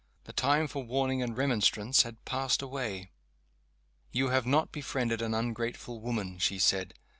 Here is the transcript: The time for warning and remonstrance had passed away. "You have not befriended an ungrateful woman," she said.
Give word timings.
The 0.23 0.33
time 0.33 0.67
for 0.67 0.81
warning 0.83 1.21
and 1.21 1.37
remonstrance 1.37 2.01
had 2.01 2.25
passed 2.25 2.63
away. 2.63 3.11
"You 4.11 4.29
have 4.29 4.47
not 4.47 4.71
befriended 4.71 5.21
an 5.21 5.35
ungrateful 5.35 6.01
woman," 6.01 6.39
she 6.39 6.57
said. 6.57 6.95